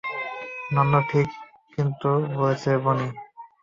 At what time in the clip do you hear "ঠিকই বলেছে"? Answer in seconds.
2.21-2.71